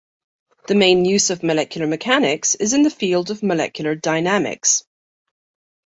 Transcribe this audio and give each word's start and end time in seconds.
The 0.67 0.73
main 0.73 1.05
use 1.05 1.29
of 1.29 1.43
molecular 1.43 1.85
mechanics 1.85 2.55
is 2.55 2.73
in 2.73 2.81
the 2.81 2.89
field 2.89 3.29
of 3.29 3.43
molecular 3.43 3.93
dynamics. 3.93 4.83